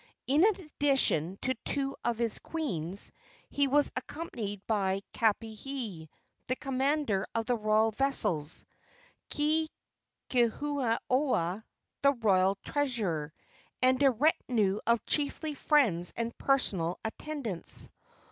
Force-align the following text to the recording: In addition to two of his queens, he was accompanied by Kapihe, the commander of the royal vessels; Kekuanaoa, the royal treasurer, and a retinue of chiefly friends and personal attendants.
In 0.25 0.43
addition 0.43 1.37
to 1.43 1.53
two 1.63 1.95
of 2.03 2.17
his 2.17 2.39
queens, 2.39 3.11
he 3.51 3.67
was 3.67 3.91
accompanied 3.95 4.65
by 4.65 5.03
Kapihe, 5.13 6.09
the 6.47 6.55
commander 6.55 7.23
of 7.35 7.45
the 7.45 7.55
royal 7.55 7.91
vessels; 7.91 8.65
Kekuanaoa, 9.29 11.63
the 12.01 12.13
royal 12.13 12.55
treasurer, 12.65 13.31
and 13.83 14.01
a 14.01 14.09
retinue 14.09 14.79
of 14.87 15.05
chiefly 15.05 15.53
friends 15.53 16.13
and 16.17 16.35
personal 16.35 16.99
attendants. 17.05 17.87